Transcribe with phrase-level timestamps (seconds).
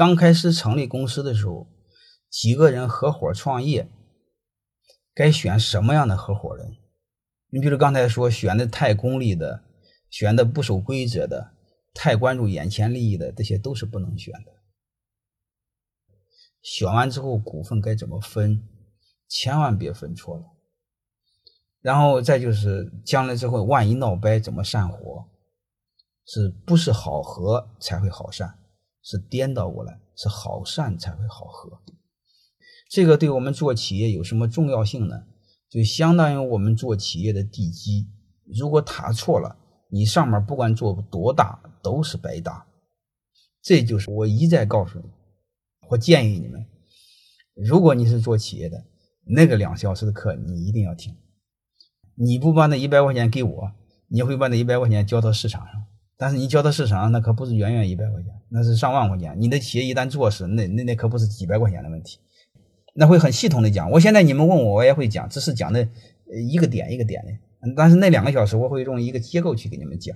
[0.00, 1.66] 刚开始成立公司的时候，
[2.30, 3.86] 几个人合伙创业，
[5.12, 6.78] 该选什么样的合伙人？
[7.50, 9.62] 你比如刚才说选的太功利的，
[10.08, 11.52] 选的不守规则的，
[11.92, 14.52] 太关注眼前利益的，这些都是不能选的。
[16.62, 18.66] 选完之后，股份该怎么分？
[19.28, 20.44] 千万别分错了。
[21.82, 25.28] 然后再就是将来之后，万一闹掰，怎么散伙？
[26.24, 28.59] 是不是好合才会好散？
[29.02, 31.80] 是颠倒过来，是好善才会好合。
[32.88, 35.24] 这个对我们做企业有什么重要性呢？
[35.68, 38.08] 就相当于我们做企业的地基，
[38.44, 39.56] 如果塔错了，
[39.88, 42.66] 你上面不管做多大都是白搭。
[43.62, 45.04] 这就是我一再告诉你，
[45.90, 46.66] 我建议你们，
[47.54, 48.84] 如果你是做企业的，
[49.24, 51.14] 那个两小时的课你一定要听。
[52.16, 53.72] 你不把那一百块钱给我，
[54.08, 55.79] 你会把那一百块钱交到市场上。
[56.20, 59.34] 但是你交到市场上，那可不是远远一百块钱，那是上万块钱。
[59.38, 62.18] 你的企业一旦做实，那那那可不是几百块钱的问题。
[62.92, 65.88] 那会很系统的讲，我现在你们问我，我也会讲，只是讲的
[66.46, 67.32] 一个点一个点的。
[67.74, 70.14] 但是那两个小时，我会用一个结构去给你们讲。